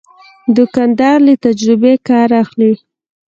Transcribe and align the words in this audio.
دوکاندار 0.57 1.17
له 1.27 1.33
تجربې 1.45 1.93
کار 2.09 2.29
اخلي. 2.43 2.71